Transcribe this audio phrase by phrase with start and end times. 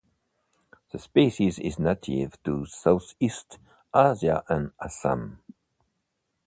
[0.91, 3.59] The species is native to Southeast
[3.95, 5.43] Asia and Assam.